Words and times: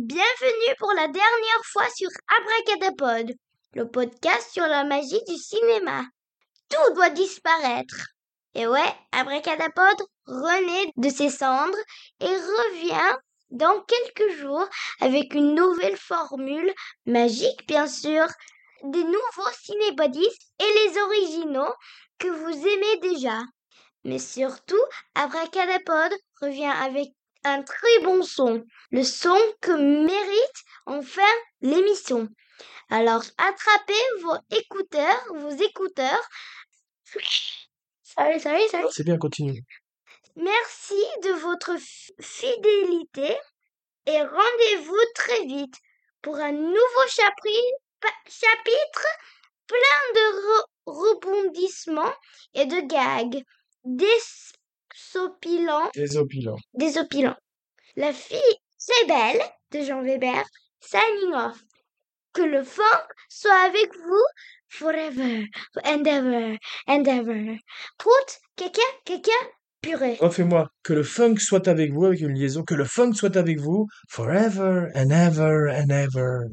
bienvenue 0.00 0.76
pour 0.78 0.92
la 0.92 1.08
dernière 1.08 1.64
fois 1.64 1.88
sur 1.96 2.08
Abracadapod, 2.38 3.34
le 3.74 3.90
podcast 3.90 4.48
sur 4.52 4.64
la 4.64 4.84
magie 4.84 5.22
du 5.26 5.36
cinéma. 5.36 6.04
Tout 6.68 6.94
doit 6.94 7.10
disparaître. 7.10 8.06
Et 8.54 8.68
ouais, 8.68 8.94
Abracadapod 9.10 9.96
renaît 10.26 10.92
de 10.96 11.08
ses 11.08 11.30
cendres 11.30 11.78
et 12.20 12.26
revient 12.26 13.16
dans 13.50 13.80
quelques 13.80 14.36
jours 14.38 14.68
avec 15.00 15.34
une 15.34 15.56
nouvelle 15.56 15.96
formule, 15.96 16.72
magique 17.06 17.66
bien 17.66 17.88
sûr, 17.88 18.26
des 18.84 19.04
nouveaux 19.04 19.52
cinébodies 19.60 20.38
et 20.60 20.86
les 20.86 20.98
originaux 21.00 21.74
que 22.18 22.28
vous 22.28 22.66
aimez 22.68 23.00
déjà. 23.02 23.40
Mais 24.04 24.20
surtout, 24.20 24.76
Abracadapod 25.16 26.12
revient 26.40 26.72
avec 26.82 27.08
un 27.44 27.62
très 27.62 27.98
bon 28.02 28.22
son, 28.22 28.64
le 28.90 29.02
son 29.02 29.38
que 29.60 29.72
mérite 29.72 30.62
enfin 30.86 31.22
l'émission. 31.60 32.28
Alors 32.90 33.22
attrapez 33.36 33.92
vos 34.22 34.36
écouteurs, 34.56 35.24
vos 35.34 35.50
écouteurs. 35.50 36.28
Sorry, 38.02 38.40
sorry, 38.40 38.68
sorry. 38.68 38.86
C'est 38.90 39.04
bien, 39.04 39.18
continue. 39.18 39.62
Merci 40.36 41.02
de 41.24 41.32
votre 41.40 41.76
fidélité 42.20 43.36
et 44.06 44.22
rendez-vous 44.22 45.04
très 45.14 45.44
vite 45.44 45.74
pour 46.22 46.36
un 46.36 46.52
nouveau 46.52 47.06
chapitre, 47.08 48.14
chapitre 48.26 49.06
plein 49.66 50.14
de 50.14 50.64
rebondissements 50.86 52.14
et 52.54 52.66
de 52.66 52.80
gags. 52.86 53.44
Désopilant. 54.98 55.90
Désopilant. 55.94 56.56
Désopilant. 56.74 57.36
La 57.96 58.12
fille, 58.12 58.56
c'est 58.76 59.06
belle, 59.06 59.40
de 59.70 59.80
Jean 59.80 60.02
Weber, 60.02 60.44
signing 60.80 61.34
off. 61.34 61.62
Que 62.32 62.42
le 62.42 62.62
funk 62.62 63.06
soit 63.28 63.64
avec 63.66 63.94
vous 63.96 64.24
forever 64.68 65.46
and 65.84 66.04
ever 66.04 66.58
and 66.86 67.04
ever. 67.04 67.58
Prout, 67.96 68.40
caca, 68.56 68.82
caca, 69.04 69.30
purée. 69.82 70.18
Refais-moi. 70.20 70.68
Que 70.82 70.94
le 70.94 71.02
funk 71.02 71.36
soit 71.38 71.68
avec 71.68 71.92
vous 71.92 72.04
avec 72.06 72.20
une 72.20 72.34
liaison. 72.34 72.64
Que 72.64 72.74
le 72.74 72.84
funk 72.84 73.14
soit 73.14 73.36
avec 73.36 73.58
vous 73.58 73.86
forever 74.08 74.90
and 74.94 75.10
ever 75.10 75.70
and 75.70 75.90
ever. 75.90 76.48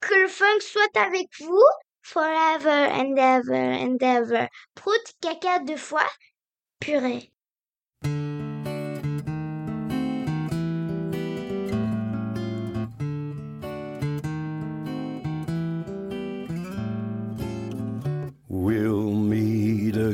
Que 0.00 0.14
le 0.14 0.28
funk 0.28 0.60
soit 0.60 0.96
avec 0.96 1.28
vous 1.40 1.68
forever 2.02 2.88
and 2.90 3.16
ever 3.16 3.84
and 3.84 3.98
ever. 4.00 4.48
Prout, 4.74 5.14
caca 5.20 5.60
deux 5.60 5.76
fois, 5.76 6.08
purée. 6.80 7.32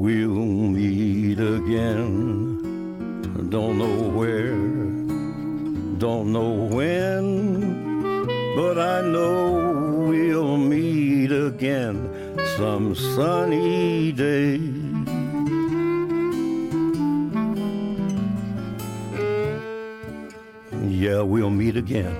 We'll 0.00 0.46
meet 0.78 1.40
again. 1.40 2.62
Don't 3.50 3.78
know 3.78 3.98
where, 4.16 4.54
don't 5.98 6.32
know 6.32 6.52
when, 6.70 8.24
but 8.54 8.78
I 8.78 9.00
know 9.00 10.06
we'll 10.08 10.56
meet 10.56 11.32
again 11.32 12.08
some 12.56 12.94
sunny 12.94 14.12
day. 14.12 14.60
Yeah, 20.86 21.22
we'll 21.22 21.50
meet 21.50 21.76
again. 21.76 22.14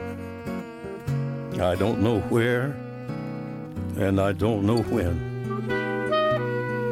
I 1.60 1.76
don't 1.76 2.00
know 2.02 2.18
where, 2.22 2.74
and 3.96 4.20
I 4.20 4.32
don't 4.32 4.64
know 4.64 4.82
when. 4.82 5.28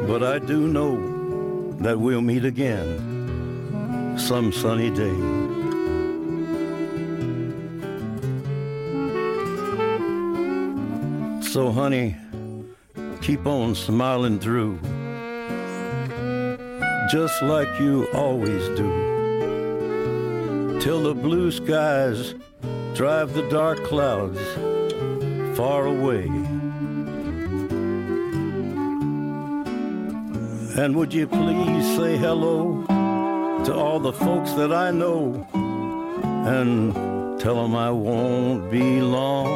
But 0.05 0.21
I 0.23 0.39
do 0.39 0.67
know 0.67 1.73
that 1.79 1.99
we'll 1.99 2.21
meet 2.21 2.45
again 2.45 4.17
some 4.17 4.51
sunny 4.51 4.89
day. 4.89 5.15
So, 11.41 11.71
honey, 11.71 12.15
keep 13.21 13.45
on 13.47 13.73
smiling 13.73 14.37
through, 14.39 14.79
just 17.09 17.41
like 17.41 17.79
you 17.79 18.07
always 18.13 18.67
do, 18.77 18.89
till 20.79 21.01
the 21.03 21.15
blue 21.15 21.51
skies 21.51 22.35
drive 22.93 23.33
the 23.33 23.47
dark 23.49 23.83
clouds 23.85 24.39
far 25.57 25.85
away. 25.87 26.29
And 30.77 30.95
would 30.95 31.11
you 31.11 31.25
please 31.25 31.97
say 31.97 32.17
hello 32.17 32.85
to 33.65 33.73
all 33.73 33.99
the 33.99 34.13
folks 34.13 34.51
that 34.53 34.71
I 34.71 34.91
know 34.91 35.47
and 36.45 36.93
tell 37.39 37.55
them 37.55 37.75
I 37.75 37.89
won't 37.89 38.69
be 38.69 39.01
long? 39.01 39.47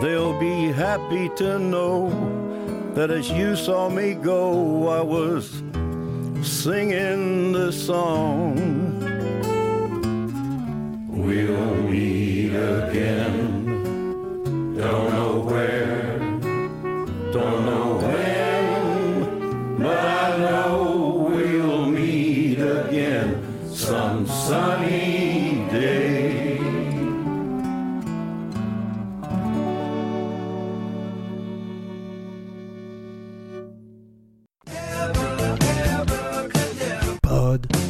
They'll 0.00 0.40
be 0.40 0.72
happy 0.72 1.28
to 1.36 1.58
know 1.58 2.08
that 2.94 3.10
as 3.10 3.30
you 3.30 3.54
saw 3.54 3.90
me 3.90 4.14
go, 4.14 4.88
I 4.88 5.02
was 5.02 5.62
singing 6.42 7.52
this 7.52 7.86
song. 7.86 9.19
God. 37.58 37.89